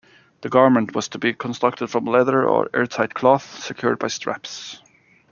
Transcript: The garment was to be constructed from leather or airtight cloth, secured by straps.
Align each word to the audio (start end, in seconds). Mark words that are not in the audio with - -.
The 0.41 0.49
garment 0.49 0.95
was 0.95 1.07
to 1.09 1.19
be 1.19 1.31
constructed 1.31 1.91
from 1.91 2.05
leather 2.05 2.43
or 2.43 2.71
airtight 2.73 3.13
cloth, 3.13 3.59
secured 3.63 3.99
by 3.99 4.07
straps. 4.07 4.81